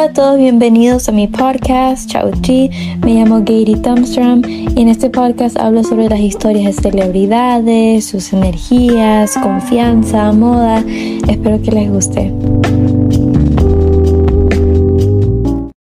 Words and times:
Hola 0.00 0.12
a 0.12 0.14
todos, 0.14 0.38
bienvenidos 0.38 1.10
a 1.10 1.12
mi 1.12 1.28
podcast 1.28 2.08
Chao 2.08 2.30
G. 2.30 2.70
Me 3.04 3.16
llamo 3.16 3.40
Gary 3.40 3.76
Thumbstrom 3.82 4.40
y 4.48 4.80
en 4.80 4.88
este 4.88 5.10
podcast 5.10 5.58
hablo 5.58 5.84
sobre 5.84 6.08
las 6.08 6.20
historias 6.20 6.76
de 6.76 6.90
celebridades, 6.90 8.06
sus 8.06 8.32
energías, 8.32 9.36
confianza, 9.36 10.32
moda. 10.32 10.82
Espero 11.28 11.60
que 11.60 11.70
les 11.72 11.90
guste. 11.92 12.32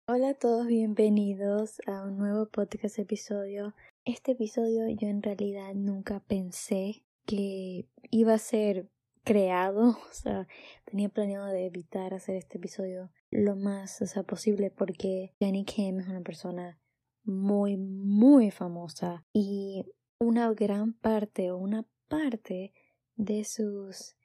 Hola 0.06 0.28
a 0.28 0.34
todos, 0.34 0.66
bienvenidos 0.66 1.80
a 1.86 2.02
un 2.04 2.18
nuevo 2.18 2.44
podcast 2.44 2.98
episodio. 2.98 3.72
Este 4.04 4.32
episodio 4.32 4.90
yo 4.90 5.08
en 5.08 5.22
realidad 5.22 5.72
nunca 5.74 6.20
pensé 6.20 7.02
que 7.24 7.86
iba 8.10 8.34
a 8.34 8.38
ser 8.38 8.90
creado, 9.24 9.88
o 10.10 10.12
sea, 10.12 10.46
tenía 10.84 11.08
planeado 11.08 11.46
de 11.46 11.64
evitar 11.64 12.12
hacer 12.12 12.36
este 12.36 12.58
episodio 12.58 13.08
lo 13.32 13.56
más, 13.56 14.02
o 14.02 14.06
sea, 14.06 14.22
posible 14.22 14.70
porque 14.70 15.34
Jenny 15.40 15.64
Kim 15.64 15.98
es 16.00 16.08
una 16.08 16.20
persona 16.20 16.78
muy, 17.24 17.78
muy 17.78 18.50
famosa 18.50 19.24
y 19.32 19.86
una 20.18 20.52
gran 20.52 20.92
parte 20.92 21.50
o 21.50 21.56
una 21.56 21.86
parte 22.08 22.74
de 23.16 23.44
sus 23.44 24.16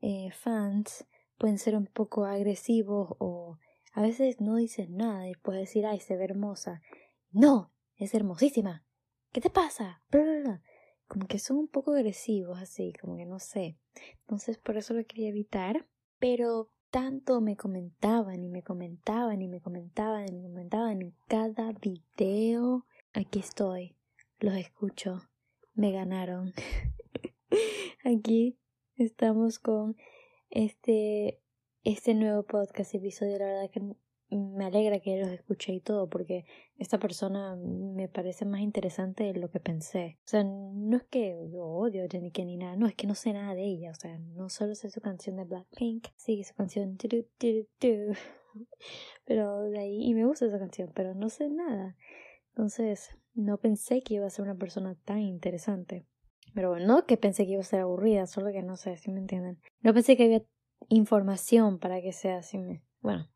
eh, 0.00 0.30
fans 0.32 1.06
pueden 1.38 1.58
ser 1.58 1.76
un 1.76 1.86
poco 1.86 2.24
agresivos 2.24 3.14
o 3.20 3.56
a 3.92 4.02
veces 4.02 4.40
no 4.40 4.56
dicen 4.56 4.96
nada 4.96 5.28
y 5.28 5.34
puedes 5.36 5.62
decir, 5.62 5.86
ay, 5.86 6.00
se 6.00 6.16
ve 6.16 6.24
hermosa. 6.24 6.82
No, 7.30 7.72
es 7.94 8.14
hermosísima. 8.14 8.84
¿Qué 9.32 9.40
te 9.40 9.48
pasa? 9.48 10.02
Como 11.06 11.28
que 11.28 11.38
son 11.38 11.58
un 11.58 11.68
poco 11.68 11.92
agresivos 11.92 12.58
así, 12.58 12.92
como 13.00 13.16
que 13.16 13.26
no 13.26 13.38
sé. 13.38 13.78
Entonces 14.22 14.58
por 14.58 14.76
eso 14.76 14.92
lo 14.92 15.04
quería 15.06 15.28
evitar. 15.28 15.86
Pero 16.18 16.72
tanto 16.90 17.40
me 17.40 17.56
comentaban 17.56 18.42
y 18.42 18.48
me 18.48 18.62
comentaban 18.62 19.42
y 19.42 19.48
me 19.48 19.60
comentaban 19.60 20.28
y 20.28 20.32
me 20.32 20.48
comentaban 20.48 21.02
en 21.02 21.14
cada 21.28 21.72
video. 21.72 22.86
Aquí 23.12 23.38
estoy, 23.40 23.96
los 24.38 24.54
escucho, 24.54 25.22
me 25.74 25.92
ganaron. 25.92 26.52
Aquí 28.04 28.58
estamos 28.96 29.58
con 29.58 29.96
este 30.50 31.40
este 31.84 32.14
nuevo 32.14 32.42
podcast 32.42 32.94
episodio, 32.94 33.38
la 33.38 33.46
verdad 33.46 33.70
que 33.70 33.96
me 34.36 34.66
alegra 34.66 35.00
que 35.00 35.18
los 35.18 35.30
escuché 35.30 35.72
y 35.72 35.80
todo, 35.80 36.08
porque 36.08 36.44
esta 36.78 36.98
persona 36.98 37.56
me 37.56 38.08
parece 38.08 38.44
más 38.44 38.60
interesante 38.60 39.24
de 39.24 39.34
lo 39.34 39.50
que 39.50 39.60
pensé. 39.60 40.18
O 40.24 40.28
sea, 40.28 40.44
no 40.44 40.96
es 40.96 41.04
que 41.04 41.48
yo 41.52 41.64
odio 41.64 42.04
a 42.04 42.08
Jenny 42.08 42.32
ni 42.44 42.56
nada, 42.56 42.76
no, 42.76 42.86
es 42.86 42.94
que 42.94 43.06
no 43.06 43.14
sé 43.14 43.32
nada 43.32 43.54
de 43.54 43.64
ella. 43.64 43.90
O 43.90 43.94
sea, 43.94 44.18
no 44.18 44.48
solo 44.48 44.74
sé 44.74 44.90
su 44.90 45.00
canción 45.00 45.36
de 45.36 45.44
Blackpink, 45.44 46.08
sí, 46.16 46.42
su 46.44 46.54
canción 46.54 46.98
pero 49.24 49.62
de 49.62 49.78
ahí, 49.78 50.04
y 50.04 50.14
me 50.14 50.24
gusta 50.24 50.46
esa 50.46 50.58
canción, 50.58 50.90
pero 50.94 51.14
no 51.14 51.28
sé 51.28 51.48
nada. 51.48 51.96
Entonces, 52.48 53.10
no 53.34 53.58
pensé 53.58 54.02
que 54.02 54.14
iba 54.14 54.26
a 54.26 54.30
ser 54.30 54.44
una 54.44 54.54
persona 54.54 54.96
tan 55.04 55.20
interesante. 55.20 56.06
Pero 56.54 56.70
bueno, 56.70 56.86
no 56.86 57.06
que 57.06 57.18
pensé 57.18 57.44
que 57.44 57.52
iba 57.52 57.60
a 57.60 57.64
ser 57.64 57.80
aburrida, 57.80 58.26
solo 58.26 58.50
que 58.50 58.62
no 58.62 58.76
sé 58.76 58.96
si 58.96 59.10
me 59.10 59.20
entienden. 59.20 59.60
No 59.82 59.92
pensé 59.92 60.16
que 60.16 60.24
había 60.24 60.42
información 60.88 61.78
para 61.78 62.00
que 62.00 62.12
sea 62.12 62.38
así. 62.38 62.58
Bueno, 63.00 63.28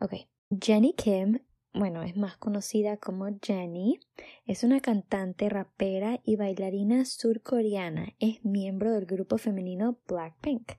Ok. 0.00 0.14
Jenny 0.60 0.92
Kim, 0.92 1.40
bueno, 1.72 2.02
es 2.02 2.16
más 2.16 2.36
conocida 2.36 2.96
como 2.96 3.26
Jenny, 3.42 3.98
es 4.46 4.62
una 4.62 4.80
cantante, 4.80 5.48
rapera 5.48 6.20
y 6.22 6.36
bailarina 6.36 7.04
surcoreana. 7.04 8.14
Es 8.20 8.44
miembro 8.44 8.92
del 8.92 9.06
grupo 9.06 9.38
femenino 9.38 9.98
Blackpink. 10.06 10.72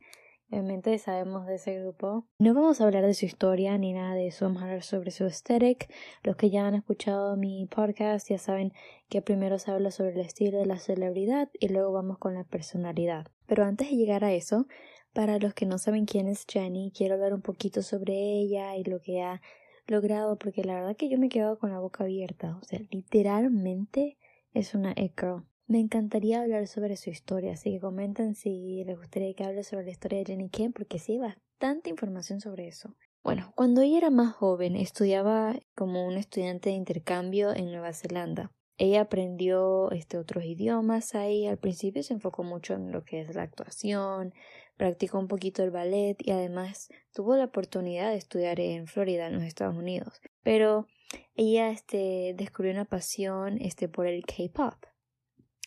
Obviamente 0.51 0.97
sabemos 0.99 1.47
de 1.47 1.55
ese 1.55 1.79
grupo. 1.79 2.27
No 2.39 2.53
vamos 2.53 2.79
a 2.79 2.85
hablar 2.85 3.03
de 3.05 3.13
su 3.15 3.25
historia 3.25 3.77
ni 3.77 3.93
nada 3.93 4.13
de 4.13 4.27
eso, 4.27 4.45
vamos 4.45 4.61
a 4.61 4.65
hablar 4.65 4.83
sobre 4.83 5.11
su 5.11 5.25
aesthetic. 5.25 5.91
Los 6.23 6.35
que 6.35 6.49
ya 6.49 6.67
han 6.67 6.75
escuchado 6.75 7.35
mi 7.35 7.65
podcast 7.65 8.29
ya 8.29 8.37
saben 8.37 8.71
que 9.09 9.21
primero 9.21 9.57
se 9.59 9.71
habla 9.71 9.91
sobre 9.91 10.11
el 10.11 10.21
estilo 10.21 10.59
de 10.59 10.67
la 10.67 10.77
celebridad 10.77 11.49
y 11.59 11.69
luego 11.69 11.91
vamos 11.91 12.19
con 12.19 12.35
la 12.35 12.43
personalidad. 12.43 13.27
Pero 13.47 13.65
antes 13.65 13.89
de 13.89 13.97
llegar 13.97 14.23
a 14.23 14.33
eso, 14.33 14.67
para 15.15 15.39
los 15.39 15.53
que 15.53 15.65
no 15.65 15.77
saben 15.77 16.05
quién 16.05 16.27
es 16.27 16.45
Jenny, 16.45 16.91
quiero 16.93 17.15
hablar 17.15 17.33
un 17.33 17.41
poquito 17.41 17.81
sobre 17.81 18.13
ella 18.13 18.75
y 18.75 18.83
lo 18.83 18.99
que 18.99 19.21
ha 19.21 19.41
logrado, 19.87 20.37
porque 20.37 20.65
la 20.65 20.75
verdad 20.75 20.97
que 20.97 21.07
yo 21.07 21.17
me 21.17 21.27
he 21.27 21.29
quedado 21.29 21.57
con 21.57 21.71
la 21.71 21.79
boca 21.79 22.03
abierta. 22.03 22.59
O 22.61 22.65
sea, 22.65 22.81
literalmente 22.91 24.17
es 24.53 24.75
una 24.75 24.93
echo. 24.97 25.45
Me 25.67 25.79
encantaría 25.79 26.41
hablar 26.41 26.67
sobre 26.67 26.97
su 26.97 27.09
historia, 27.09 27.53
así 27.53 27.71
que 27.71 27.79
comenten 27.79 28.35
si 28.35 28.83
les 28.83 28.97
gustaría 28.97 29.33
que 29.33 29.45
hable 29.45 29.63
sobre 29.63 29.85
la 29.85 29.91
historia 29.91 30.19
de 30.19 30.25
Jenny 30.25 30.49
Kim, 30.49 30.73
porque 30.73 30.99
sí 30.99 31.13
hay 31.13 31.19
bastante 31.19 31.89
información 31.89 32.41
sobre 32.41 32.67
eso. 32.67 32.93
Bueno, 33.23 33.53
cuando 33.55 33.81
ella 33.81 33.99
era 33.99 34.09
más 34.09 34.33
joven, 34.35 34.75
estudiaba 34.75 35.55
como 35.75 36.05
un 36.05 36.17
estudiante 36.17 36.71
de 36.71 36.75
intercambio 36.75 37.55
en 37.55 37.71
Nueva 37.71 37.93
Zelanda. 37.93 38.51
Ella 38.77 39.01
aprendió 39.01 39.89
este, 39.91 40.17
otros 40.17 40.43
idiomas 40.43 41.15
ahí. 41.15 41.47
Al 41.47 41.57
principio 41.57 42.03
se 42.03 42.13
enfocó 42.13 42.43
mucho 42.43 42.73
en 42.73 42.91
lo 42.91 43.05
que 43.05 43.21
es 43.21 43.33
la 43.33 43.43
actuación, 43.43 44.33
practicó 44.77 45.19
un 45.19 45.27
poquito 45.27 45.63
el 45.63 45.71
ballet 45.71 46.15
y 46.19 46.31
además 46.31 46.89
tuvo 47.13 47.35
la 47.35 47.45
oportunidad 47.45 48.11
de 48.11 48.17
estudiar 48.17 48.59
en 48.59 48.87
Florida, 48.87 49.27
en 49.27 49.33
los 49.33 49.43
Estados 49.43 49.75
Unidos. 49.75 50.21
Pero 50.43 50.87
ella 51.35 51.69
este, 51.69 52.33
descubrió 52.35 52.73
una 52.73 52.85
pasión 52.85 53.57
este, 53.61 53.87
por 53.87 54.07
el 54.07 54.25
K-pop. 54.25 54.75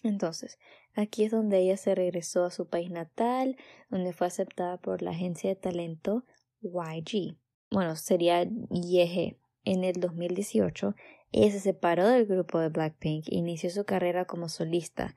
Entonces, 0.02 0.58
aquí 0.94 1.24
es 1.24 1.30
donde 1.30 1.58
ella 1.58 1.76
se 1.76 1.94
regresó 1.94 2.44
a 2.44 2.50
su 2.50 2.68
país 2.68 2.90
natal, 2.90 3.56
donde 3.90 4.12
fue 4.12 4.26
aceptada 4.26 4.78
por 4.78 5.02
la 5.02 5.10
agencia 5.10 5.50
de 5.50 5.56
talento 5.56 6.24
YG. 6.60 7.36
Bueno, 7.70 7.96
sería 7.96 8.44
YG. 8.44 9.36
En 9.64 9.84
el 9.84 10.00
2018, 10.00 10.94
ella 11.32 11.50
se 11.50 11.60
separó 11.60 12.08
del 12.08 12.24
grupo 12.24 12.58
de 12.58 12.70
Blackpink 12.70 13.28
e 13.28 13.36
inició 13.36 13.68
su 13.68 13.84
carrera 13.84 14.24
como 14.24 14.48
solista 14.48 15.14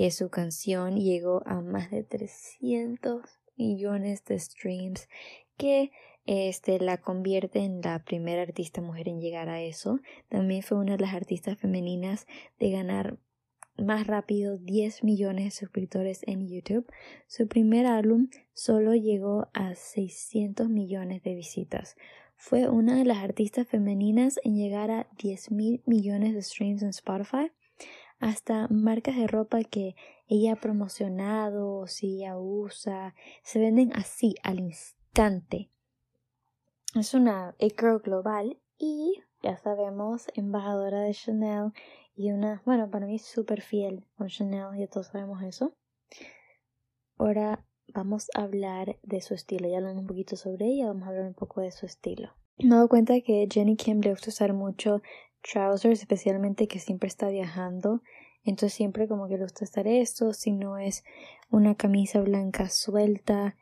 que 0.00 0.10
su 0.10 0.30
canción 0.30 0.96
llegó 0.96 1.42
a 1.44 1.60
más 1.60 1.90
de 1.90 2.02
300 2.02 3.20
millones 3.58 4.24
de 4.24 4.38
streams, 4.38 5.10
que 5.58 5.90
este, 6.24 6.80
la 6.80 7.02
convierte 7.02 7.58
en 7.58 7.82
la 7.82 8.02
primera 8.02 8.40
artista 8.40 8.80
mujer 8.80 9.10
en 9.10 9.20
llegar 9.20 9.50
a 9.50 9.60
eso. 9.60 10.00
También 10.30 10.62
fue 10.62 10.78
una 10.78 10.96
de 10.96 11.02
las 11.02 11.12
artistas 11.12 11.58
femeninas 11.58 12.26
de 12.58 12.70
ganar 12.70 13.18
más 13.76 14.06
rápido 14.06 14.56
10 14.56 15.04
millones 15.04 15.44
de 15.44 15.50
suscriptores 15.50 16.22
en 16.26 16.48
YouTube. 16.48 16.90
Su 17.26 17.46
primer 17.46 17.84
álbum 17.84 18.30
solo 18.54 18.94
llegó 18.94 19.48
a 19.52 19.74
600 19.74 20.70
millones 20.70 21.22
de 21.24 21.34
visitas. 21.34 21.94
Fue 22.36 22.70
una 22.70 22.96
de 22.96 23.04
las 23.04 23.18
artistas 23.18 23.68
femeninas 23.68 24.40
en 24.44 24.56
llegar 24.56 24.90
a 24.90 25.10
10 25.18 25.50
mil 25.50 25.82
millones 25.84 26.32
de 26.32 26.40
streams 26.40 26.80
en 26.80 26.88
Spotify 26.88 27.52
hasta 28.20 28.68
marcas 28.68 29.16
de 29.16 29.26
ropa 29.26 29.64
que 29.64 29.96
ella 30.28 30.52
ha 30.52 30.56
promocionado 30.56 31.78
o 31.78 31.86
si 31.86 32.18
ella 32.18 32.38
usa, 32.38 33.14
se 33.42 33.58
venden 33.58 33.92
así 33.94 34.36
al 34.42 34.60
instante. 34.60 35.70
Es 36.94 37.14
una 37.14 37.56
girl 37.58 38.00
global 38.00 38.60
y 38.78 39.22
ya 39.42 39.56
sabemos, 39.56 40.26
embajadora 40.34 41.00
de 41.00 41.14
Chanel 41.14 41.72
y 42.14 42.30
una, 42.30 42.62
bueno, 42.66 42.90
para 42.90 43.06
mí 43.06 43.18
súper 43.18 43.62
fiel 43.62 44.04
con 44.16 44.28
Chanel, 44.28 44.78
ya 44.78 44.86
todos 44.86 45.06
sabemos 45.08 45.42
eso. 45.42 45.74
Ahora 47.16 47.64
vamos 47.88 48.28
a 48.34 48.42
hablar 48.42 48.98
de 49.02 49.22
su 49.22 49.34
estilo, 49.34 49.68
ya 49.68 49.78
hablamos 49.78 50.02
un 50.02 50.06
poquito 50.06 50.36
sobre 50.36 50.66
ella, 50.66 50.88
vamos 50.88 51.04
a 51.04 51.08
hablar 51.08 51.26
un 51.26 51.34
poco 51.34 51.62
de 51.62 51.72
su 51.72 51.86
estilo. 51.86 52.34
Me 52.58 52.66
he 52.66 52.70
dado 52.70 52.88
cuenta 52.88 53.20
que 53.22 53.48
Jenny 53.50 53.76
Kim 53.76 54.00
le 54.02 54.10
gusta 54.10 54.28
usar 54.28 54.52
mucho 54.52 55.00
trousers, 55.42 56.00
especialmente 56.00 56.68
que 56.68 56.78
siempre 56.78 57.08
está 57.08 57.28
viajando. 57.28 58.02
Entonces 58.42 58.74
siempre 58.74 59.06
como 59.06 59.28
que 59.28 59.36
le 59.36 59.42
gusta 59.42 59.64
estar 59.64 59.86
esto, 59.86 60.32
si 60.32 60.52
no 60.52 60.78
es 60.78 61.04
una 61.50 61.74
camisa 61.74 62.20
blanca 62.20 62.68
suelta. 62.68 63.56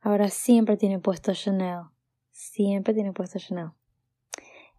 Ahora 0.00 0.28
siempre 0.28 0.76
tiene 0.76 0.98
puesto 0.98 1.32
Chanel. 1.34 1.84
Siempre 2.30 2.94
tiene 2.94 3.12
puesto 3.12 3.38
Chanel. 3.38 3.70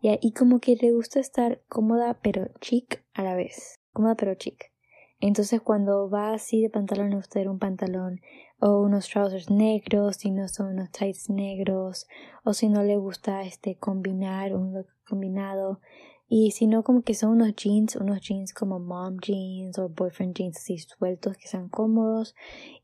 Y 0.01 0.33
como 0.33 0.59
que 0.59 0.75
le 0.75 0.91
gusta 0.91 1.19
estar 1.19 1.61
cómoda 1.67 2.19
pero 2.21 2.49
chic 2.59 3.03
a 3.13 3.23
la 3.23 3.35
vez. 3.35 3.79
Cómoda 3.93 4.15
pero 4.15 4.33
chic. 4.35 4.71
Entonces 5.19 5.61
cuando 5.61 6.09
va 6.09 6.33
así 6.33 6.61
de 6.61 6.71
pantalón 6.71 7.11
le 7.11 7.17
gusta 7.17 7.39
un 7.41 7.59
pantalón 7.59 8.21
o 8.59 8.79
unos 8.81 9.07
trousers 9.07 9.51
negros 9.51 10.17
si 10.17 10.31
no 10.31 10.47
son 10.47 10.73
unos 10.73 10.89
tights 10.91 11.29
negros 11.29 12.07
o 12.43 12.53
si 12.53 12.69
no 12.69 12.81
le 12.81 12.97
gusta 12.97 13.43
este 13.43 13.75
combinar 13.77 14.55
un 14.55 14.73
look 14.73 14.87
combinado 15.07 15.79
y 16.33 16.51
si 16.51 16.65
no, 16.65 16.81
como 16.81 17.01
que 17.01 17.13
son 17.13 17.31
unos 17.31 17.57
jeans, 17.57 17.97
unos 17.97 18.21
jeans 18.21 18.53
como 18.53 18.79
mom 18.79 19.17
jeans 19.19 19.77
o 19.77 19.89
boyfriend 19.89 20.33
jeans 20.33 20.59
así 20.59 20.77
sueltos 20.77 21.35
que 21.35 21.49
sean 21.49 21.67
cómodos. 21.67 22.35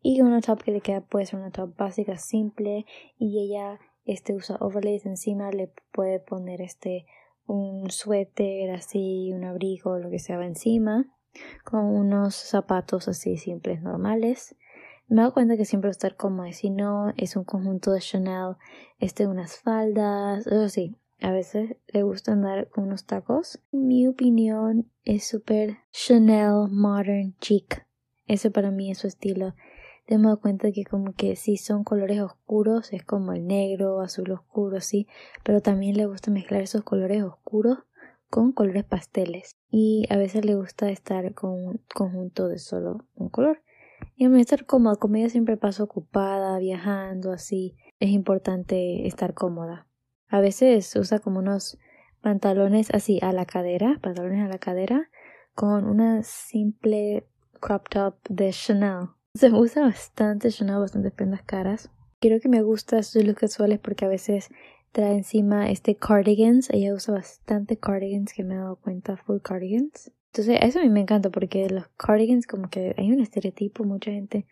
Y 0.01 0.19
una 0.19 0.41
top 0.41 0.63
que 0.63 0.73
le 0.73 0.81
queda 0.81 0.99
puede 0.99 1.27
ser 1.27 1.39
una 1.39 1.51
top 1.51 1.73
básica 1.77 2.17
simple. 2.17 2.85
Y 3.17 3.39
ella 3.39 3.79
este 4.03 4.33
usa 4.33 4.57
overlays 4.59 5.05
encima, 5.05 5.49
le 5.51 5.71
puede 5.94 6.19
poner 6.19 6.61
este 6.61 7.05
un 7.45 7.89
suéter 7.89 8.69
así, 8.71 9.31
un 9.31 9.45
abrigo, 9.45 9.97
lo 9.97 10.09
que 10.09 10.19
sea 10.19 10.45
encima. 10.45 11.05
Con 11.63 11.85
unos 11.85 12.35
zapatos 12.35 13.07
así 13.07 13.38
simples, 13.38 13.81
normales. 13.81 14.57
Me 15.07 15.21
doy 15.21 15.31
cuenta 15.31 15.55
que 15.55 15.63
siempre 15.63 15.89
estar 15.89 16.17
cómoda. 16.17 16.51
Si 16.51 16.69
no, 16.69 17.13
es 17.15 17.38
un 17.38 17.45
conjunto 17.45 17.94
de 17.94 18.01
Chanel, 18.01 18.57
este, 18.99 19.25
unas 19.25 19.57
faldas, 19.57 20.45
o 20.47 20.67
sí, 20.67 20.97
a 21.22 21.31
veces 21.31 21.78
le 21.88 22.04
gusta 22.04 22.34
andar 22.34 22.69
con 22.69 22.86
unos 22.86 23.06
tacos. 23.06 23.60
En 23.72 23.88
mi 23.88 24.08
opinión 24.08 24.92
es 25.04 25.28
súper 25.28 25.78
Chanel 25.92 26.69
Modern 26.69 27.36
Chic. 27.40 27.86
Ese 28.28 28.52
para 28.52 28.72
mí 28.72 28.92
es 28.92 29.00
su 29.00 29.08
estilo. 29.08 29.54
Te 30.06 30.18
dado 30.18 30.40
cuenta 30.40 30.72
que 30.72 30.86
como 30.86 31.14
que 31.14 31.36
si 31.36 31.58
son 31.58 31.84
colores 31.84 32.22
oscuros 32.22 32.94
es 32.94 33.04
como 33.04 33.34
el 33.34 33.46
negro, 33.46 34.00
azul 34.00 34.31
oscuro, 34.31 34.80
sí, 34.80 35.06
pero 35.44 35.62
también 35.62 35.98
le 35.98 36.06
gusta 36.06 36.31
mezclar 36.31 36.62
esos 36.62 36.84
colores 36.84 37.24
oscuros 37.24 37.80
con 38.30 38.54
colores 38.54 38.86
pasteles 38.86 39.58
y 39.69 40.06
a 40.10 40.18
veces 40.18 40.46
le 40.46 40.56
gusta 40.56 40.90
estar 40.90 41.34
con 41.34 41.52
un 41.52 41.81
conjunto 41.94 42.48
de 42.48 42.58
solo 42.58 43.06
un 43.16 43.30
color. 43.30 43.62
Y 44.16 44.25
a 44.25 44.30
mí 44.30 44.40
estar 44.40 44.66
cómoda, 44.66 44.96
como 44.96 45.16
ella 45.16 45.30
siempre 45.30 45.58
paso 45.58 45.84
ocupada, 45.84 46.58
viajando, 46.60 47.31
así, 47.31 47.75
es 48.00 48.10
importante 48.10 49.08
estar 49.08 49.34
cómoda. 49.34 49.87
A 50.29 50.41
veces 50.41 50.95
usa 50.95 51.19
como 51.19 51.39
unos 51.39 51.77
pantalones 52.21 52.89
así 52.94 53.19
a 53.21 53.31
la 53.31 53.45
cadera, 53.45 54.00
pantalones 54.01 54.45
a 54.45 54.50
la 54.50 54.57
cadera, 54.57 55.09
con 55.56 55.85
una 55.85 56.24
simple 56.24 57.27
crop 57.59 57.89
top 57.89 58.15
de 58.29 58.51
Chanel. 58.51 59.09
Se 59.35 59.51
usa 59.51 59.83
bastante 59.83 60.50
Chanel, 60.50 60.79
bastantes 60.79 61.13
prendas 61.13 61.44
caras. 61.44 61.89
Creo 62.19 62.39
que 62.39 62.50
me 62.50 62.62
gusta 62.62 63.03
sus 63.03 63.24
looks 63.24 63.39
casuales 63.39 63.79
porque 63.79 64.06
a 64.06 64.09
veces 64.09 64.50
trae 64.91 65.15
encima 65.15 65.69
este 65.69 65.95
cardigans. 65.95 66.69
Ella 66.71 66.94
usa 66.94 67.13
bastante 67.13 67.77
cardigans 67.77 68.33
que 68.33 68.44
me 68.44 68.56
he 68.56 68.57
dado 68.57 68.75
cuenta, 68.77 69.18
full 69.18 69.39
cardigans. 69.41 70.12
Entonces, 70.33 70.59
eso 70.62 70.80
a 70.80 70.83
mí 70.83 70.89
me 70.89 71.01
encanta 71.01 71.30
porque 71.30 71.69
los 71.69 71.88
cardigans, 71.97 72.45
como 72.47 72.69
que 72.69 72.94
hay 72.97 73.12
un 73.12 73.21
estereotipo, 73.21 73.83
mucha 73.83 74.12
gente 74.12 74.45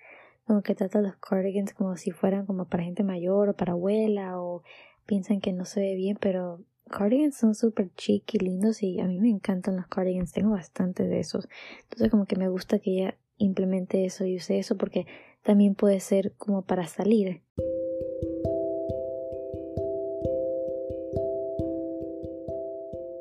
como 0.45 0.61
que 0.61 0.75
trata 0.75 1.01
los 1.01 1.15
cardigans 1.17 1.73
como 1.73 1.97
si 1.97 2.11
fueran 2.11 2.45
como 2.45 2.65
para 2.65 2.83
gente 2.83 3.03
mayor 3.03 3.49
o 3.49 3.55
para 3.55 3.73
abuela 3.73 4.39
o 4.39 4.63
piensan 5.05 5.41
que 5.41 5.53
no 5.53 5.65
se 5.65 5.81
ve 5.81 5.95
bien, 5.95 6.17
pero 6.19 6.63
cardigans 6.89 7.37
son 7.37 7.55
súper 7.55 7.91
chic 7.95 8.33
y 8.33 8.39
lindos 8.39 8.83
y 8.83 8.99
a 8.99 9.07
mí 9.07 9.19
me 9.19 9.29
encantan 9.29 9.75
los 9.75 9.87
cardigans, 9.87 10.31
tengo 10.31 10.51
bastante 10.51 11.07
de 11.07 11.19
esos. 11.19 11.47
Entonces 11.83 12.09
como 12.09 12.25
que 12.25 12.35
me 12.35 12.49
gusta 12.49 12.79
que 12.79 12.91
ella 12.91 13.17
implemente 13.37 14.05
eso 14.05 14.25
y 14.25 14.37
use 14.37 14.59
eso 14.59 14.77
porque 14.77 15.05
también 15.43 15.75
puede 15.75 15.99
ser 15.99 16.33
como 16.33 16.63
para 16.63 16.87
salir. 16.87 17.41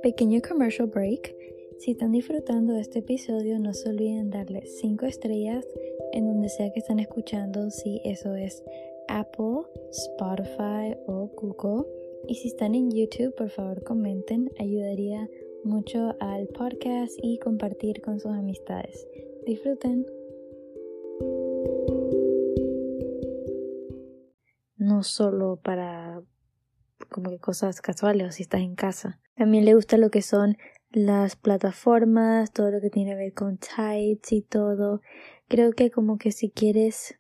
Pequeño 0.02 0.40
commercial 0.46 0.88
break. 0.88 1.34
Si 1.78 1.90
están 1.90 2.12
disfrutando 2.12 2.75
de 2.75 2.81
este 2.81 3.00
episodio, 3.00 3.58
no 3.58 3.75
se 3.75 3.88
olviden 3.88 4.31
darle 4.31 4.66
5 4.66 5.06
estrellas 5.06 5.66
en 6.12 6.26
donde 6.26 6.48
sea 6.48 6.70
que 6.72 6.78
están 6.78 7.00
escuchando, 7.00 7.70
si 7.70 8.00
eso 8.04 8.34
es 8.34 8.62
Apple, 9.08 9.62
Spotify 9.90 10.96
o 11.06 11.30
Google. 11.36 11.86
Y 12.28 12.36
si 12.36 12.48
están 12.48 12.74
en 12.74 12.90
YouTube, 12.90 13.34
por 13.34 13.50
favor 13.50 13.82
comenten, 13.82 14.50
ayudaría 14.58 15.28
mucho 15.64 16.14
al 16.20 16.46
podcast 16.48 17.12
y 17.22 17.38
compartir 17.38 18.00
con 18.02 18.20
sus 18.20 18.32
amistades. 18.32 19.06
Disfruten. 19.46 20.06
No 24.76 25.02
solo 25.02 25.60
para 25.62 26.22
como 27.10 27.30
que 27.30 27.38
cosas 27.38 27.80
casuales 27.80 28.28
o 28.28 28.32
si 28.32 28.42
estás 28.42 28.60
en 28.60 28.74
casa. 28.74 29.20
También 29.36 29.64
le 29.64 29.74
gusta 29.74 29.96
lo 29.96 30.10
que 30.10 30.22
son 30.22 30.56
las 30.90 31.36
plataformas, 31.36 32.52
todo 32.52 32.70
lo 32.70 32.80
que 32.80 32.90
tiene 32.90 33.12
que 33.12 33.16
ver 33.16 33.34
con 33.34 33.58
tights 33.58 34.32
y 34.32 34.42
todo. 34.42 35.00
Creo 35.48 35.72
que 35.72 35.90
como 35.90 36.18
que 36.18 36.32
si 36.32 36.50
quieres 36.50 37.18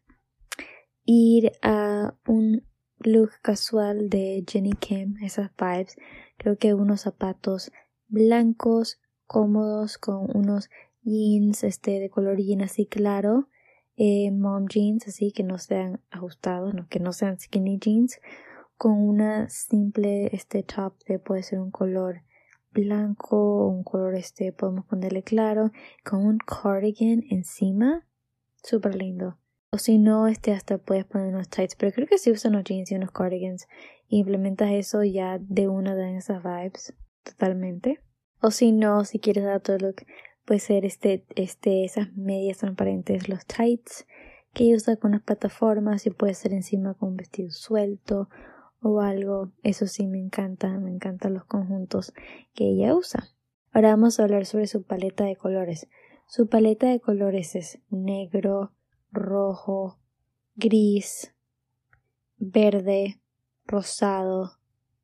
ir 1.04 1.52
a 1.62 2.14
un 2.26 2.66
look 2.98 3.30
casual 3.42 4.08
de 4.08 4.44
Jenny 4.48 4.72
Kim, 4.72 5.16
esas 5.22 5.50
vibes, 5.58 5.96
creo 6.36 6.56
que 6.56 6.74
unos 6.74 7.02
zapatos 7.02 7.70
blancos, 8.08 9.00
cómodos, 9.26 9.98
con 9.98 10.28
unos 10.34 10.70
jeans 11.02 11.64
este 11.64 12.00
de 12.00 12.10
color 12.10 12.38
jean 12.38 12.62
así 12.62 12.86
claro, 12.86 13.48
eh, 13.96 14.30
mom 14.30 14.66
jeans 14.66 15.06
así 15.06 15.32
que 15.32 15.42
no 15.42 15.58
sean 15.58 16.00
ajustados, 16.10 16.74
no, 16.74 16.88
que 16.88 17.00
no 17.00 17.12
sean 17.12 17.38
skinny 17.38 17.78
jeans, 17.78 18.20
con 18.76 18.92
una 18.92 19.48
simple 19.50 20.34
este 20.34 20.62
top 20.62 20.94
de 21.06 21.18
puede 21.18 21.42
ser 21.42 21.60
un 21.60 21.70
color 21.70 22.22
blanco 22.72 23.36
o 23.36 23.68
un 23.68 23.84
color 23.84 24.14
este 24.16 24.52
podemos 24.52 24.84
ponerle 24.86 25.22
claro 25.22 25.70
con 26.04 26.26
un 26.26 26.38
cardigan 26.38 27.22
encima 27.30 28.04
súper 28.62 28.96
lindo 28.96 29.38
o 29.74 29.78
si 29.78 29.98
no 29.98 30.28
este 30.28 30.52
hasta 30.52 30.78
puedes 30.78 31.04
poner 31.04 31.34
unos 31.34 31.48
tights 31.48 31.74
pero 31.74 31.90
creo 31.92 32.06
que 32.06 32.18
si 32.18 32.30
usan 32.30 32.52
unos 32.52 32.64
jeans 32.64 32.92
y 32.92 32.94
unos 32.94 33.10
cardigans 33.10 33.66
implementas 34.08 34.70
eso 34.70 35.02
ya 35.02 35.38
de 35.40 35.66
una 35.66 35.96
de 35.96 36.16
esas 36.16 36.44
vibes 36.44 36.94
totalmente 37.24 38.00
o 38.40 38.52
si 38.52 38.70
no 38.70 39.04
si 39.04 39.18
quieres 39.18 39.42
dar 39.42 39.56
otro 39.56 39.76
look 39.78 40.06
puede 40.44 40.60
ser 40.60 40.84
este 40.84 41.24
este 41.34 41.84
esas 41.84 42.12
medias 42.14 42.58
transparentes 42.58 43.28
los 43.28 43.44
tights 43.46 44.06
que 44.52 44.64
ella 44.64 44.76
usa 44.76 44.96
con 44.96 45.10
unas 45.10 45.22
plataformas 45.22 46.06
y 46.06 46.10
puede 46.10 46.34
ser 46.34 46.52
encima 46.52 46.94
con 46.94 47.10
un 47.10 47.16
vestido 47.16 47.50
suelto 47.50 48.28
o 48.84 49.00
algo. 49.00 49.50
Eso 49.64 49.86
sí 49.86 50.06
me 50.06 50.20
encanta, 50.20 50.68
me 50.78 50.90
encantan 50.90 51.34
los 51.34 51.44
conjuntos 51.44 52.14
que 52.54 52.68
ella 52.68 52.94
usa. 52.94 53.24
Ahora 53.72 53.90
vamos 53.90 54.20
a 54.20 54.22
hablar 54.22 54.46
sobre 54.46 54.68
su 54.68 54.84
paleta 54.84 55.24
de 55.24 55.34
colores. 55.34 55.88
Su 56.28 56.48
paleta 56.48 56.88
de 56.88 57.00
colores 57.00 57.56
es 57.56 57.80
negro, 57.90 58.72
rojo, 59.14 59.98
gris, 60.56 61.34
verde, 62.36 63.20
rosado, 63.66 64.58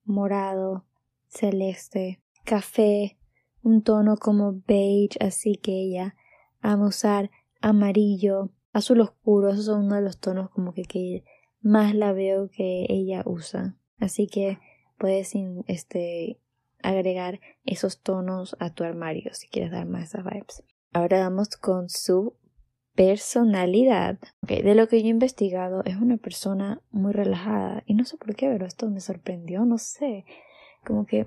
morado, 0.04 0.84
celeste, 1.28 2.20
café, 2.44 3.18
un 3.62 3.82
tono 3.82 4.16
como 4.16 4.60
beige, 4.66 5.18
así 5.20 5.56
que 5.56 5.72
ella 5.72 6.16
ama 6.60 6.88
usar 6.88 7.30
amarillo, 7.60 8.50
azul 8.72 9.00
oscuro, 9.00 9.50
esos 9.50 9.66
son 9.66 9.86
uno 9.86 9.96
de 9.96 10.02
los 10.02 10.18
tonos 10.18 10.50
como 10.50 10.72
que, 10.72 10.82
que 10.82 11.24
más 11.60 11.94
la 11.94 12.12
veo 12.12 12.50
que 12.50 12.86
ella 12.88 13.22
usa. 13.24 13.76
Así 13.98 14.26
que 14.26 14.58
puedes 14.98 15.32
este, 15.66 16.40
agregar 16.82 17.40
esos 17.64 18.00
tonos 18.00 18.56
a 18.58 18.70
tu 18.70 18.84
armario 18.84 19.34
si 19.34 19.48
quieres 19.48 19.70
dar 19.70 19.86
más 19.86 20.10
esas 20.10 20.24
vibes. 20.24 20.64
Ahora 20.92 21.20
vamos 21.20 21.56
con 21.56 21.88
su 21.88 22.34
personalidad. 22.94 24.18
de 24.42 24.74
lo 24.74 24.88
que 24.88 25.00
yo 25.00 25.06
he 25.06 25.10
investigado, 25.10 25.82
es 25.84 25.96
una 25.96 26.16
persona 26.16 26.80
muy 26.90 27.12
relajada 27.12 27.82
y 27.86 27.94
no 27.94 28.04
sé 28.04 28.16
por 28.16 28.34
qué, 28.34 28.48
pero 28.48 28.66
esto 28.66 28.88
me 28.90 29.00
sorprendió, 29.00 29.64
no 29.64 29.78
sé, 29.78 30.24
como 30.84 31.06
que 31.06 31.26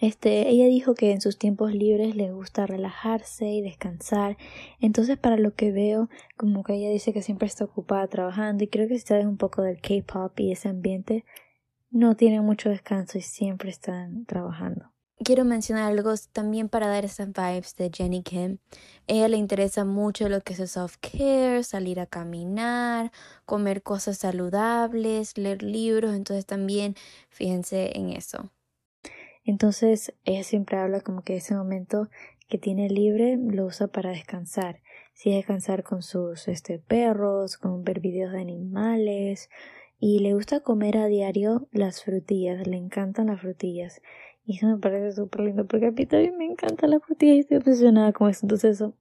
este, 0.00 0.48
ella 0.48 0.66
dijo 0.66 0.94
que 0.94 1.12
en 1.12 1.20
sus 1.20 1.38
tiempos 1.38 1.72
libres 1.72 2.16
le 2.16 2.32
gusta 2.32 2.66
relajarse 2.66 3.46
y 3.46 3.62
descansar. 3.62 4.36
Entonces, 4.80 5.16
para 5.16 5.36
lo 5.36 5.54
que 5.54 5.70
veo, 5.70 6.08
como 6.36 6.64
que 6.64 6.74
ella 6.74 6.90
dice 6.90 7.12
que 7.12 7.22
siempre 7.22 7.46
está 7.46 7.64
ocupada 7.64 8.06
trabajando 8.08 8.64
y 8.64 8.68
creo 8.68 8.88
que 8.88 8.98
si 8.98 9.06
sabes 9.06 9.26
un 9.26 9.36
poco 9.36 9.62
del 9.62 9.80
K-pop 9.80 10.38
y 10.40 10.52
ese 10.52 10.68
ambiente, 10.68 11.24
no 11.90 12.16
tiene 12.16 12.40
mucho 12.40 12.68
descanso 12.68 13.16
y 13.16 13.22
siempre 13.22 13.70
están 13.70 14.26
trabajando. 14.26 14.95
Quiero 15.24 15.46
mencionar 15.46 15.90
algo 15.90 16.12
también 16.32 16.68
para 16.68 16.88
dar 16.88 17.06
esas 17.06 17.28
vibes 17.28 17.74
de 17.76 17.90
Jenny 17.92 18.22
Kim. 18.22 18.58
Ella 19.06 19.28
le 19.28 19.38
interesa 19.38 19.86
mucho 19.86 20.28
lo 20.28 20.42
que 20.42 20.52
es 20.52 20.60
el 20.60 20.68
self-care, 20.68 21.62
salir 21.62 22.00
a 22.00 22.06
caminar, 22.06 23.10
comer 23.46 23.82
cosas 23.82 24.18
saludables, 24.18 25.38
leer 25.38 25.62
libros, 25.62 26.14
entonces 26.14 26.44
también 26.44 26.96
fíjense 27.30 27.96
en 27.96 28.10
eso. 28.10 28.50
Entonces 29.44 30.12
ella 30.24 30.44
siempre 30.44 30.76
habla 30.76 31.00
como 31.00 31.22
que 31.22 31.36
ese 31.36 31.54
momento 31.54 32.08
que 32.48 32.58
tiene 32.58 32.90
libre 32.90 33.38
lo 33.38 33.66
usa 33.66 33.86
para 33.86 34.10
descansar. 34.10 34.80
Si 35.14 35.30
es 35.30 35.36
descansar 35.36 35.82
con 35.82 36.02
sus 36.02 36.46
este, 36.46 36.78
perros, 36.78 37.56
con 37.56 37.84
ver 37.84 38.00
videos 38.00 38.32
de 38.32 38.40
animales. 38.40 39.48
Y 39.98 40.18
le 40.18 40.34
gusta 40.34 40.60
comer 40.60 40.98
a 40.98 41.06
diario 41.06 41.68
las 41.72 42.02
frutillas, 42.02 42.66
le 42.66 42.76
encantan 42.76 43.28
las 43.28 43.40
frutillas. 43.40 44.02
Y 44.46 44.56
eso 44.56 44.68
me 44.68 44.78
parece 44.78 45.12
súper 45.12 45.40
lindo 45.42 45.66
porque 45.66 45.86
a 45.86 45.90
mí 45.90 46.06
también 46.06 46.38
me 46.38 46.46
encanta 46.46 46.86
la 46.86 47.00
frutilla 47.00 47.34
y 47.34 47.40
estoy 47.40 47.56
obsesionada 47.56 48.12
con 48.12 48.30
eso. 48.30 48.46
Entonces 48.46 48.76
eso 48.76 48.94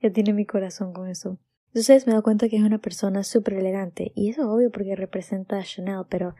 ya 0.00 0.12
tiene 0.12 0.34
mi 0.34 0.44
corazón 0.44 0.92
con 0.92 1.08
eso. 1.08 1.38
Entonces 1.68 2.06
me 2.06 2.12
doy 2.12 2.22
cuenta 2.22 2.48
que 2.48 2.56
es 2.56 2.62
una 2.62 2.78
persona 2.78 3.24
súper 3.24 3.54
elegante. 3.54 4.12
Y 4.14 4.28
eso 4.28 4.42
es 4.42 4.48
obvio 4.48 4.70
porque 4.70 4.94
representa 4.94 5.58
a 5.58 5.62
Chanel, 5.62 6.04
pero 6.10 6.34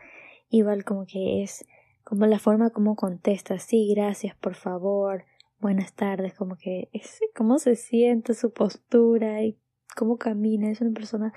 igual 0.51 0.85
como 0.85 1.07
que 1.07 1.43
es 1.43 1.65
como 2.05 2.27
la 2.27 2.39
forma 2.39 2.69
como 2.69 2.97
contesta, 2.97 3.59
sí, 3.59 3.93
gracias, 3.97 4.37
por 4.37 4.55
favor, 4.55 5.25
buenas 5.59 5.95
tardes, 5.95 6.35
como 6.35 6.57
que 6.57 6.91
es 6.93 7.21
cómo 7.35 7.59
se 7.59 7.77
siente 7.77 8.35
su 8.35 8.53
postura 8.53 9.43
y 9.43 9.59
cómo 9.97 10.19
camina, 10.19 10.71
es 10.71 10.83
una 10.83 10.93
persona 10.93 11.33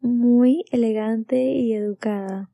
muy 0.00 0.64
elegante 0.70 1.36
y 1.36 1.74
educada. 1.74 2.50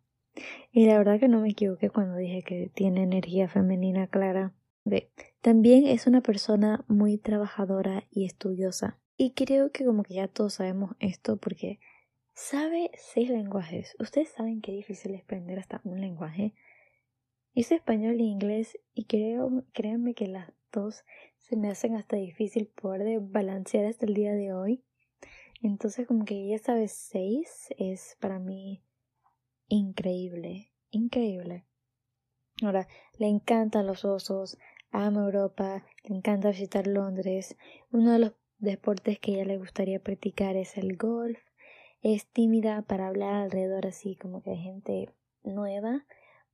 Y 0.70 0.86
la 0.86 0.98
verdad 0.98 1.20
que 1.20 1.28
no 1.28 1.40
me 1.40 1.50
equivoqué 1.50 1.90
cuando 1.90 2.16
dije 2.16 2.42
que 2.42 2.70
tiene 2.74 3.02
energía 3.02 3.48
femenina 3.48 4.06
clara. 4.06 4.54
De. 4.84 5.10
También 5.40 5.86
es 5.86 6.06
una 6.06 6.22
persona 6.22 6.84
muy 6.88 7.18
trabajadora 7.18 8.04
y 8.10 8.24
estudiosa. 8.24 8.98
Y 9.16 9.32
creo 9.32 9.70
que 9.70 9.84
como 9.84 10.02
que 10.02 10.14
ya 10.14 10.28
todos 10.28 10.54
sabemos 10.54 10.96
esto 10.98 11.36
porque 11.36 11.78
sabe 12.34 12.90
seis 12.94 13.30
lenguajes. 13.30 13.94
Ustedes 14.00 14.30
saben 14.30 14.60
qué 14.60 14.72
difícil 14.72 15.14
es 15.14 15.22
aprender 15.22 15.58
hasta 15.58 15.80
un 15.84 16.00
lenguaje. 16.00 16.54
Hice 17.54 17.76
español 17.76 18.18
e 18.18 18.24
inglés 18.24 18.78
y 18.94 19.04
creo, 19.04 19.64
créanme 19.72 20.14
que 20.14 20.26
las 20.26 20.50
dos 20.72 21.04
se 21.36 21.56
me 21.56 21.68
hacen 21.68 21.94
hasta 21.96 22.16
difícil 22.16 22.66
poder 22.66 23.20
balancear 23.20 23.84
hasta 23.84 24.06
el 24.06 24.14
día 24.14 24.32
de 24.32 24.54
hoy. 24.54 24.82
Entonces 25.60 26.06
como 26.06 26.24
que 26.24 26.48
ya 26.48 26.58
sabes 26.58 26.92
seis 26.92 27.68
es 27.76 28.16
para 28.20 28.38
mí 28.38 28.82
increíble, 29.68 30.70
increíble. 30.90 31.64
Ahora, 32.62 32.86
le 33.18 33.28
encantan 33.28 33.86
los 33.86 34.04
osos, 34.04 34.58
ama 34.90 35.24
Europa, 35.24 35.84
le 36.04 36.16
encanta 36.16 36.50
visitar 36.50 36.86
Londres. 36.86 37.56
Uno 37.90 38.12
de 38.12 38.18
los 38.18 38.32
deportes 38.58 39.18
que 39.18 39.32
ella 39.32 39.44
le 39.44 39.58
gustaría 39.58 40.00
practicar 40.00 40.56
es 40.56 40.76
el 40.76 40.96
golf. 40.96 41.38
Es 42.02 42.26
tímida 42.26 42.82
para 42.82 43.08
hablar 43.08 43.34
alrededor 43.34 43.86
así 43.86 44.16
como 44.16 44.42
que 44.42 44.50
de 44.50 44.56
gente 44.56 45.14
nueva, 45.44 46.04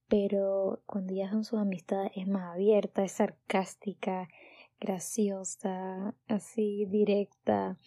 pero 0.08 0.82
cuando 0.86 1.14
ya 1.14 1.30
son 1.30 1.44
sus 1.44 1.58
amistades 1.58 2.12
es 2.16 2.26
más 2.26 2.54
abierta, 2.54 3.04
es 3.04 3.12
sarcástica, 3.12 4.28
graciosa, 4.80 6.14
así 6.26 6.86
directa. 6.86 7.78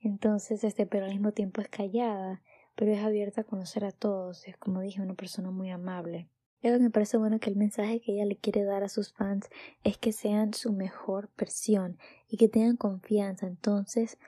Entonces, 0.00 0.64
este, 0.64 0.86
pero 0.86 1.04
al 1.04 1.12
mismo 1.12 1.32
tiempo 1.32 1.60
es 1.60 1.68
callada, 1.68 2.42
pero 2.74 2.92
es 2.92 3.02
abierta 3.02 3.42
a 3.42 3.44
conocer 3.44 3.84
a 3.84 3.92
todos. 3.92 4.46
Es 4.46 4.56
como 4.56 4.80
dije, 4.80 5.00
una 5.00 5.14
persona 5.14 5.50
muy 5.50 5.70
amable. 5.70 6.28
Y 6.62 6.66
algo 6.66 6.78
que 6.78 6.84
me 6.84 6.90
parece 6.90 7.16
bueno 7.16 7.40
que 7.40 7.50
el 7.50 7.56
mensaje 7.56 8.00
que 8.00 8.12
ella 8.12 8.26
le 8.26 8.36
quiere 8.36 8.64
dar 8.64 8.82
a 8.82 8.88
sus 8.88 9.12
fans 9.12 9.48
es 9.82 9.96
que 9.96 10.12
sean 10.12 10.52
su 10.52 10.72
mejor 10.72 11.30
versión 11.38 11.98
y 12.28 12.36
que 12.36 12.48
tengan 12.48 12.76
confianza. 12.76 13.46
Entonces, 13.46 14.18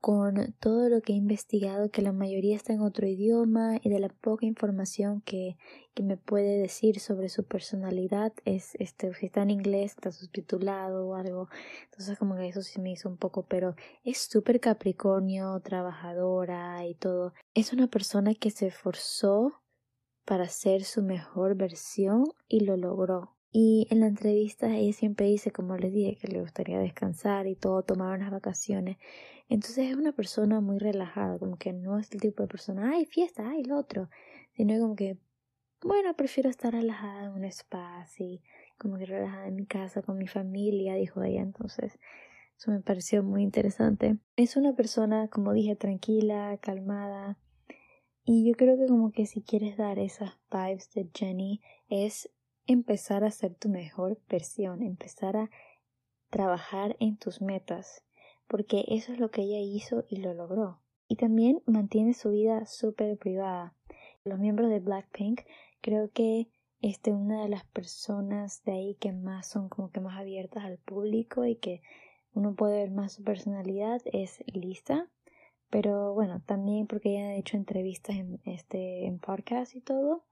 con 0.00 0.54
todo 0.60 0.88
lo 0.88 1.00
que 1.00 1.12
he 1.12 1.16
investigado, 1.16 1.90
que 1.90 2.02
la 2.02 2.12
mayoría 2.12 2.54
está 2.54 2.72
en 2.72 2.82
otro 2.82 3.06
idioma 3.06 3.78
y 3.82 3.88
de 3.90 3.98
la 3.98 4.08
poca 4.08 4.46
información 4.46 5.20
que, 5.22 5.56
que 5.94 6.02
me 6.02 6.16
puede 6.16 6.60
decir 6.60 7.00
sobre 7.00 7.28
su 7.28 7.44
personalidad, 7.44 8.32
es 8.44 8.76
este, 8.76 9.12
si 9.14 9.26
está 9.26 9.42
en 9.42 9.50
inglés, 9.50 9.92
está 9.92 10.12
subtitulado 10.12 11.08
o 11.08 11.14
algo. 11.14 11.48
Entonces, 11.84 12.18
como 12.18 12.36
que 12.36 12.48
eso 12.48 12.62
sí 12.62 12.80
me 12.80 12.92
hizo 12.92 13.08
un 13.08 13.16
poco, 13.16 13.46
pero 13.46 13.74
es 14.04 14.18
súper 14.18 14.60
capricornio, 14.60 15.60
trabajadora 15.60 16.86
y 16.86 16.94
todo. 16.94 17.32
Es 17.54 17.72
una 17.72 17.88
persona 17.88 18.34
que 18.34 18.50
se 18.50 18.68
esforzó 18.68 19.62
para 20.24 20.48
ser 20.48 20.84
su 20.84 21.02
mejor 21.02 21.56
versión 21.56 22.24
y 22.48 22.60
lo 22.60 22.76
logró. 22.76 23.37
Y 23.50 23.86
en 23.90 24.00
la 24.00 24.08
entrevista 24.08 24.76
ella 24.76 24.92
siempre 24.92 25.26
dice, 25.26 25.50
como 25.50 25.76
les 25.76 25.92
dije, 25.92 26.16
que 26.16 26.28
le 26.28 26.40
gustaría 26.40 26.78
descansar 26.78 27.46
y 27.46 27.56
todo, 27.56 27.82
tomar 27.82 28.16
unas 28.16 28.30
vacaciones. 28.30 28.98
Entonces 29.48 29.90
es 29.90 29.96
una 29.96 30.12
persona 30.12 30.60
muy 30.60 30.78
relajada, 30.78 31.38
como 31.38 31.56
que 31.56 31.72
no 31.72 31.98
es 31.98 32.12
el 32.12 32.20
tipo 32.20 32.42
de 32.42 32.48
persona, 32.48 32.90
ay, 32.92 33.06
fiesta, 33.06 33.48
ay, 33.48 33.64
lo 33.64 33.78
otro, 33.78 34.10
sino 34.52 34.78
como 34.78 34.94
que, 34.94 35.16
bueno, 35.80 36.14
prefiero 36.14 36.50
estar 36.50 36.74
relajada 36.74 37.24
en 37.24 37.32
un 37.32 37.44
spa, 37.44 38.06
como 38.76 38.98
que 38.98 39.06
relajada 39.06 39.48
en 39.48 39.54
mi 39.56 39.66
casa 39.66 40.02
con 40.02 40.18
mi 40.18 40.26
familia, 40.26 40.94
dijo 40.94 41.22
ella. 41.22 41.40
Entonces, 41.40 41.98
eso 42.58 42.70
me 42.70 42.80
pareció 42.80 43.22
muy 43.22 43.42
interesante. 43.42 44.18
Es 44.36 44.56
una 44.56 44.74
persona, 44.74 45.28
como 45.28 45.54
dije, 45.54 45.76
tranquila, 45.76 46.58
calmada, 46.60 47.38
y 48.30 48.46
yo 48.46 48.54
creo 48.58 48.76
que 48.76 48.86
como 48.86 49.10
que 49.10 49.24
si 49.24 49.40
quieres 49.40 49.78
dar 49.78 49.98
esas 49.98 50.38
vibes 50.52 50.90
de 50.92 51.08
Jenny 51.14 51.62
es 51.88 52.28
empezar 52.68 53.24
a 53.24 53.32
ser 53.32 53.54
tu 53.54 53.68
mejor 53.68 54.20
versión, 54.28 54.84
empezar 54.84 55.36
a 55.36 55.50
trabajar 56.30 56.96
en 57.00 57.16
tus 57.16 57.42
metas, 57.42 58.04
porque 58.46 58.84
eso 58.86 59.12
es 59.12 59.18
lo 59.18 59.32
que 59.32 59.42
ella 59.42 59.58
hizo 59.58 60.04
y 60.08 60.18
lo 60.18 60.32
logró. 60.34 60.80
Y 61.08 61.16
también 61.16 61.60
mantiene 61.66 62.14
su 62.14 62.30
vida 62.30 62.64
súper 62.66 63.18
privada. 63.18 63.74
Los 64.22 64.38
miembros 64.38 64.70
de 64.70 64.78
Blackpink 64.78 65.40
creo 65.80 66.10
que 66.12 66.48
este 66.80 67.12
una 67.12 67.42
de 67.42 67.48
las 67.48 67.64
personas 67.64 68.62
de 68.62 68.72
ahí 68.72 68.94
que 69.00 69.12
más 69.12 69.48
son 69.48 69.68
como 69.68 69.90
que 69.90 69.98
más 69.98 70.16
abiertas 70.16 70.64
al 70.64 70.78
público 70.78 71.44
y 71.44 71.56
que 71.56 71.82
uno 72.34 72.54
puede 72.54 72.78
ver 72.78 72.90
más 72.92 73.14
su 73.14 73.24
personalidad 73.24 74.00
es 74.04 74.44
Lisa 74.46 75.08
pero 75.70 76.14
bueno, 76.14 76.40
también 76.46 76.86
porque 76.86 77.10
ella 77.10 77.28
ha 77.28 77.34
hecho 77.34 77.56
entrevistas 77.56 78.16
en, 78.16 78.40
este, 78.44 79.06
en 79.06 79.18
podcast 79.18 79.74
y 79.74 79.80
todo. 79.80 80.24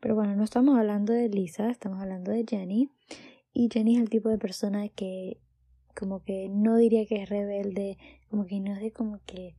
Pero 0.00 0.14
bueno, 0.14 0.34
no 0.34 0.44
estamos 0.44 0.78
hablando 0.78 1.12
de 1.12 1.28
Lisa, 1.28 1.70
estamos 1.70 2.00
hablando 2.00 2.32
de 2.32 2.44
Jenny. 2.48 2.90
Y 3.52 3.68
Jenny 3.70 3.96
es 3.96 4.02
el 4.02 4.08
tipo 4.08 4.30
de 4.30 4.38
persona 4.38 4.88
que 4.88 5.38
como 5.94 6.22
que 6.22 6.48
no 6.48 6.76
diría 6.76 7.04
que 7.04 7.22
es 7.22 7.28
rebelde, 7.28 7.98
como 8.30 8.46
que 8.46 8.60
no 8.60 8.72
es 8.72 8.80
de 8.80 8.92
como 8.92 9.20
que 9.26 9.56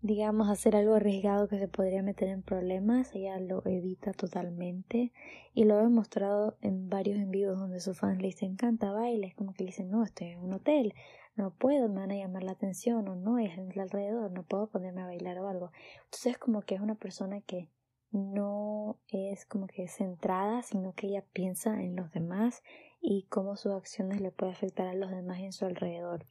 digamos 0.00 0.48
hacer 0.50 0.74
algo 0.74 0.96
arriesgado 0.96 1.46
que 1.46 1.60
se 1.60 1.68
podría 1.68 2.02
meter 2.02 2.28
en 2.28 2.42
problemas, 2.42 3.14
ella 3.14 3.38
lo 3.38 3.64
evita 3.64 4.12
totalmente 4.12 5.12
y 5.54 5.62
lo 5.62 5.78
he 5.78 5.88
mostrado 5.88 6.56
en 6.60 6.88
varios 6.88 7.18
en 7.18 7.30
vivos 7.30 7.56
donde 7.56 7.78
sus 7.78 7.96
fans 7.96 8.20
le 8.20 8.28
dicen 8.28 8.52
encanta 8.52 8.90
bailes, 8.90 9.36
como 9.36 9.52
que 9.52 9.62
le 9.62 9.68
dicen 9.68 9.90
no, 9.90 10.02
estoy 10.02 10.28
en 10.28 10.40
un 10.40 10.54
hotel, 10.54 10.94
no 11.36 11.52
puedo, 11.52 11.88
me 11.88 12.00
van 12.00 12.10
a 12.10 12.16
llamar 12.16 12.42
la 12.42 12.52
atención 12.52 13.06
o 13.08 13.14
no 13.14 13.38
es 13.38 13.56
en 13.56 13.78
alrededor, 13.78 14.32
no 14.32 14.42
puedo 14.42 14.66
ponerme 14.66 15.02
a 15.02 15.06
bailar 15.06 15.38
o 15.38 15.48
algo. 15.48 15.70
Entonces 16.06 16.36
como 16.36 16.62
que 16.62 16.74
es 16.74 16.80
una 16.80 16.96
persona 16.96 17.40
que 17.40 17.68
no 18.12 18.98
es 19.08 19.46
como 19.46 19.66
que 19.66 19.88
centrada, 19.88 20.62
sino 20.62 20.92
que 20.94 21.08
ella 21.08 21.24
piensa 21.32 21.82
en 21.82 21.96
los 21.96 22.12
demás 22.12 22.62
y 23.00 23.24
cómo 23.24 23.56
sus 23.56 23.72
acciones 23.72 24.20
le 24.20 24.30
pueden 24.30 24.54
afectar 24.54 24.86
a 24.86 24.94
los 24.94 25.10
demás 25.10 25.40
en 25.40 25.52
su 25.52 25.64
alrededor. 25.64 26.26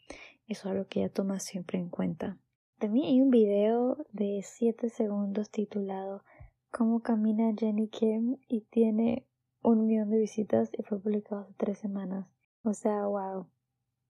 Eso 0.48 0.68
es 0.68 0.72
algo 0.74 0.88
que 0.88 1.02
ella 1.02 1.14
toma 1.14 1.40
siempre 1.40 1.80
en 1.80 1.90
cuenta. 1.90 2.38
También 2.78 3.06
hay 3.08 3.22
un 3.22 3.30
video 3.30 3.98
de 4.12 4.42
7 4.44 4.90
segundos 4.90 5.50
titulado 5.50 6.24
Cómo 6.72 7.02
camina 7.02 7.54
Jenny 7.58 7.90
Kim 7.90 8.38
y 8.48 8.62
tiene 8.62 9.28
un 9.62 9.86
millón 9.86 10.10
de 10.10 10.18
visitas 10.18 10.70
y 10.78 10.84
fue 10.84 11.00
publicado 11.00 11.42
hace 11.42 11.54
tres 11.58 11.78
semanas. 11.78 12.28
O 12.64 12.74
sea, 12.74 13.06
wow, 13.06 13.48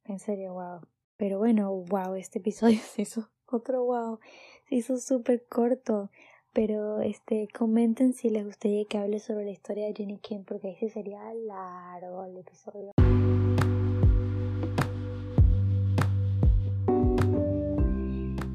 en 0.06 0.20
serio, 0.20 0.54
wow. 0.54 0.82
Pero 1.18 1.40
bueno, 1.40 1.72
wow, 1.74 2.16
este 2.16 2.40
episodio 2.40 2.80
se 2.96 3.04
hizo 3.04 3.30
otro 3.46 3.84
wow. 3.84 4.20
Se 4.68 4.75
hizo 4.75 4.98
súper 4.98 5.46
corto. 5.48 6.10
Pero 6.53 7.01
este, 7.01 7.48
comenten 7.48 8.13
si 8.13 8.29
les 8.29 8.46
gustaría 8.46 8.86
que 8.86 8.98
hable 8.98 9.20
sobre 9.20 9.46
la 9.46 9.51
historia 9.51 9.88
de 9.88 9.93
Jenny 9.93 10.17
Kim, 10.17 10.43
porque 10.43 10.72
ese 10.72 10.89
sería 10.89 11.20
largo 11.34 12.25
el 12.25 12.38
episodio. 12.38 12.91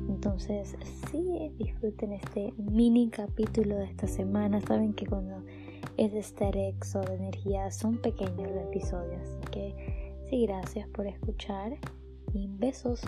Entonces, 0.08 0.76
sí, 1.10 1.52
disfruten 1.58 2.12
este 2.12 2.52
mini 2.58 3.08
capítulo 3.08 3.76
de 3.76 3.84
esta 3.84 4.06
semana. 4.06 4.60
Saben 4.60 4.92
que 4.92 5.06
cuando 5.06 5.42
es 5.96 6.12
de 6.12 6.22
Starex 6.22 6.96
o 6.96 7.00
de 7.00 7.14
energía 7.14 7.70
son 7.70 7.96
pequeños 8.02 8.50
los 8.50 8.64
episodios. 8.64 9.22
Así 9.22 9.50
que 9.50 10.06
Sí, 10.28 10.44
gracias 10.44 10.88
por 10.88 11.06
escuchar 11.06 11.78
y 12.34 12.48
besos. 12.48 13.00